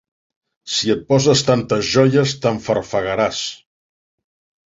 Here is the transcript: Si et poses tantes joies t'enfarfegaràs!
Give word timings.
Si 0.75 0.89
et 0.93 1.03
poses 1.11 1.43
tantes 1.49 1.85
joies 1.97 2.35
t'enfarfegaràs! 2.45 3.43